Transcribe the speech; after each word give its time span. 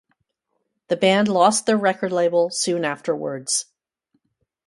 The 0.87 0.95
band 0.97 1.27
lost 1.27 1.67
their 1.67 1.77
record 1.77 2.11
label 2.11 2.49
soon 2.49 2.85
afterwards. 2.85 3.65